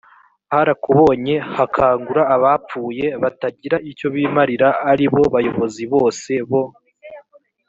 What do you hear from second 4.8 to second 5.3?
ari bo